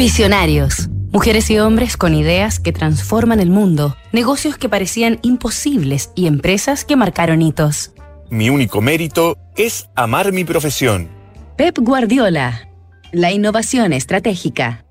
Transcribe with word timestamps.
Visionarios. 0.00 0.88
Mujeres 1.12 1.50
y 1.50 1.58
hombres 1.58 1.98
con 1.98 2.14
ideas 2.14 2.58
que 2.58 2.72
transforman 2.72 3.38
el 3.38 3.50
mundo, 3.50 3.98
negocios 4.12 4.56
que 4.56 4.70
parecían 4.70 5.18
imposibles 5.20 6.10
y 6.14 6.26
empresas 6.26 6.86
que 6.86 6.96
marcaron 6.96 7.42
hitos. 7.42 7.92
Mi 8.30 8.48
único 8.48 8.80
mérito 8.80 9.36
es 9.58 9.90
amar 9.94 10.32
mi 10.32 10.44
profesión. 10.44 11.10
Pep 11.58 11.76
Guardiola. 11.80 12.66
La 13.12 13.30
innovación 13.30 13.92
estratégica. 13.92 14.86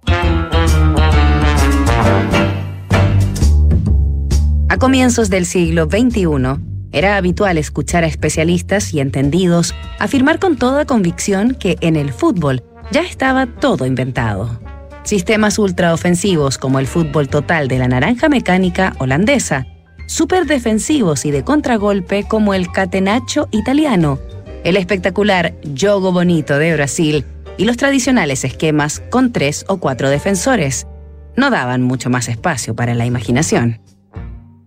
A 4.69 4.77
comienzos 4.77 5.31
del 5.31 5.47
siglo 5.47 5.85
XXI, 5.85 6.61
era 6.91 7.17
habitual 7.17 7.57
escuchar 7.57 8.03
a 8.03 8.07
especialistas 8.07 8.93
y 8.93 8.99
entendidos 8.99 9.73
afirmar 9.97 10.37
con 10.37 10.55
toda 10.55 10.85
convicción 10.85 11.55
que 11.55 11.77
en 11.81 11.95
el 11.95 12.13
fútbol 12.13 12.61
ya 12.91 13.01
estaba 13.01 13.47
todo 13.47 13.87
inventado. 13.87 14.68
Sistemas 15.03 15.57
ultraofensivos 15.57 16.57
como 16.57 16.79
el 16.79 16.87
fútbol 16.87 17.29
total 17.29 17.67
de 17.67 17.79
la 17.79 17.87
naranja 17.87 18.29
mecánica 18.29 18.93
holandesa, 18.99 19.65
superdefensivos 20.07 21.25
y 21.25 21.31
de 21.31 21.43
contragolpe 21.43 22.23
como 22.23 22.53
el 22.53 22.71
catenaccio 22.71 23.47
italiano, 23.51 24.19
el 24.63 24.75
espectacular 24.77 25.55
jogo 25.79 26.11
bonito 26.11 26.57
de 26.57 26.73
Brasil 26.73 27.25
y 27.57 27.65
los 27.65 27.77
tradicionales 27.77 28.43
esquemas 28.43 29.01
con 29.09 29.31
tres 29.31 29.65
o 29.67 29.77
cuatro 29.77 30.09
defensores. 30.09 30.87
No 31.35 31.49
daban 31.49 31.81
mucho 31.81 32.09
más 32.09 32.27
espacio 32.27 32.75
para 32.75 32.93
la 32.95 33.05
imaginación. 33.05 33.79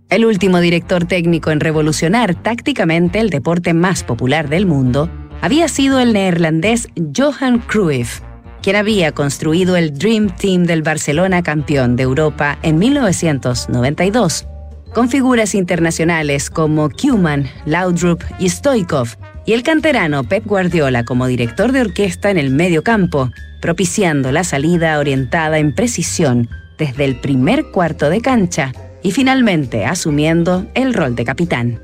El 0.08 0.26
último 0.26 0.60
director 0.60 1.06
técnico 1.06 1.50
en 1.50 1.60
revolucionar 1.60 2.34
tácticamente 2.34 3.18
el 3.18 3.30
deporte 3.30 3.72
más 3.74 4.04
popular 4.04 4.48
del 4.48 4.66
mundo 4.66 5.10
había 5.40 5.68
sido 5.68 6.00
el 6.00 6.12
neerlandés 6.12 6.88
Johan 7.16 7.60
Cruyff, 7.60 8.20
quien 8.62 8.76
había 8.76 9.12
construido 9.12 9.76
el 9.76 9.92
Dream 9.98 10.34
Team 10.36 10.64
del 10.64 10.82
Barcelona 10.82 11.42
campeón 11.42 11.96
de 11.96 12.04
Europa 12.04 12.58
en 12.62 12.78
1992, 12.78 14.46
con 14.94 15.10
figuras 15.10 15.54
internacionales 15.54 16.48
como 16.48 16.88
Koeman, 16.88 17.50
Laudrup 17.66 18.22
y 18.38 18.48
Stoikov, 18.48 19.08
y 19.44 19.54
el 19.54 19.64
canterano 19.64 20.22
Pep 20.22 20.46
Guardiola 20.46 21.04
como 21.04 21.26
director 21.26 21.72
de 21.72 21.80
orquesta 21.80 22.30
en 22.30 22.38
el 22.38 22.50
medio 22.50 22.84
campo, 22.84 23.30
propiciando 23.60 24.30
la 24.30 24.44
salida 24.44 24.98
orientada 25.00 25.58
en 25.58 25.74
precisión 25.74 26.48
desde 26.78 27.04
el 27.04 27.16
primer 27.16 27.70
cuarto 27.72 28.10
de 28.10 28.20
cancha 28.20 28.72
y 29.02 29.10
finalmente 29.10 29.84
asumiendo 29.84 30.66
el 30.74 30.94
rol 30.94 31.16
de 31.16 31.24
capitán. 31.24 31.82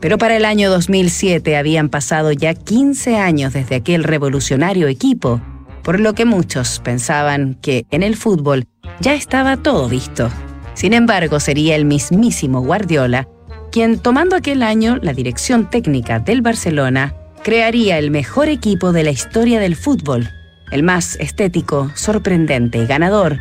Pero 0.00 0.18
para 0.18 0.36
el 0.36 0.44
año 0.44 0.68
2007 0.70 1.56
habían 1.56 1.88
pasado 1.88 2.32
ya 2.32 2.54
15 2.54 3.16
años 3.16 3.52
desde 3.52 3.76
aquel 3.76 4.02
revolucionario 4.02 4.88
equipo 4.88 5.40
por 5.86 6.00
lo 6.00 6.14
que 6.14 6.24
muchos 6.24 6.80
pensaban 6.80 7.54
que 7.62 7.86
en 7.92 8.02
el 8.02 8.16
fútbol 8.16 8.66
ya 8.98 9.14
estaba 9.14 9.56
todo 9.56 9.88
visto. 9.88 10.28
Sin 10.74 10.92
embargo, 10.92 11.38
sería 11.38 11.76
el 11.76 11.84
mismísimo 11.84 12.60
Guardiola 12.60 13.28
quien, 13.70 14.00
tomando 14.00 14.34
aquel 14.34 14.64
año 14.64 14.98
la 15.00 15.12
dirección 15.12 15.70
técnica 15.70 16.18
del 16.18 16.42
Barcelona, 16.42 17.14
crearía 17.44 17.98
el 17.98 18.10
mejor 18.10 18.48
equipo 18.48 18.90
de 18.90 19.04
la 19.04 19.12
historia 19.12 19.60
del 19.60 19.76
fútbol, 19.76 20.28
el 20.72 20.82
más 20.82 21.14
estético, 21.20 21.92
sorprendente 21.94 22.78
y 22.78 22.86
ganador, 22.86 23.38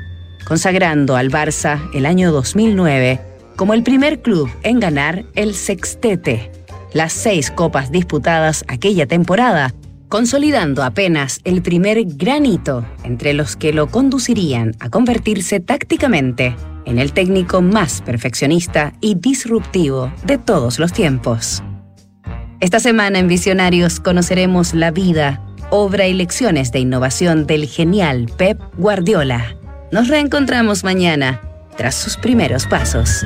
consagrando 0.48 1.16
al 1.16 1.32
Barça 1.32 1.90
el 1.96 2.06
año 2.06 2.32
2009 2.32 3.22
como 3.56 3.74
el 3.74 3.82
primer 3.82 4.22
club 4.22 4.52
en 4.62 4.80
ganar 4.80 5.26
el 5.34 5.56
sextete, 5.56 6.52
las 6.94 7.12
seis 7.12 7.50
copas 7.50 7.92
disputadas 7.92 8.64
aquella 8.68 9.08
temporada, 9.08 9.74
consolidando 10.10 10.84
apenas 10.84 11.40
el 11.44 11.62
primer 11.62 12.04
granito 12.06 12.86
entre 13.04 13.34
los 13.34 13.56
que 13.56 13.74
lo 13.74 13.88
conducirían 13.88 14.76
a 14.80 14.90
convertirse 14.90 15.60
tácticamente 15.60 16.56
en 16.86 17.00
el 17.00 17.14
técnico 17.14 17.62
más 17.62 18.02
perfeccionista 18.02 18.94
y 19.02 19.16
disruptivo 19.16 20.12
de 20.26 20.38
todos 20.38 20.80
los 20.80 20.94
tiempos. 20.94 21.64
Esta 22.60 22.80
semana 22.80 23.20
en 23.20 23.28
Visionarios 23.28 24.00
conoceremos 24.00 24.74
la 24.74 24.92
vida, 24.92 25.42
obra 25.72 26.08
y 26.08 26.14
lecciones 26.14 26.72
de 26.72 26.80
innovación 26.80 27.46
del 27.48 27.68
genial 27.68 28.32
Pep 28.38 28.60
Guardiola. 28.78 29.56
Nos 29.92 30.08
reencontramos 30.08 30.84
mañana 30.84 31.42
tras 31.76 31.96
sus 31.96 32.18
primeros 32.18 32.66
pasos. 32.66 33.26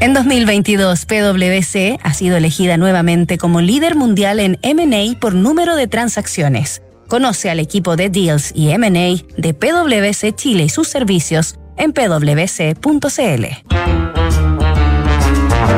En 0.00 0.14
2022, 0.14 1.04
PwC 1.04 1.98
ha 2.02 2.14
sido 2.14 2.38
elegida 2.38 2.78
nuevamente 2.78 3.36
como 3.36 3.60
líder 3.60 3.96
mundial 3.96 4.40
en 4.40 4.58
MA 4.62 5.20
por 5.20 5.34
número 5.34 5.76
de 5.76 5.88
transacciones. 5.88 6.80
Conoce 7.06 7.50
al 7.50 7.60
equipo 7.60 7.96
de 7.96 8.08
Deals 8.08 8.50
y 8.54 8.68
MA 8.78 9.22
de 9.36 9.52
PwC 9.52 10.34
Chile 10.34 10.64
y 10.64 10.68
sus 10.70 10.88
servicios 10.88 11.56
en 11.76 11.92
pwc.cl. 11.92 13.44